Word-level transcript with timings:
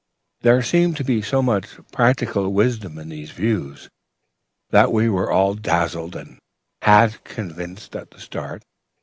"There 0.41 0.63
seemed 0.63 0.97
to 0.97 1.03
be 1.03 1.21
so 1.21 1.43
much 1.43 1.77
practical 1.91 2.51
wisdom 2.51 2.97
in 2.97 3.09
these 3.09 3.29
views 3.29 3.87
that 4.71 4.91
we 4.91 5.09
were 5.09 5.29
all 5.29 5.53
dazzled 5.53 6.15
and 6.15 6.39
half 6.81 7.23
convinced 7.23 7.95
at 7.95 8.09
the 8.09 8.19
start. 8.19 8.63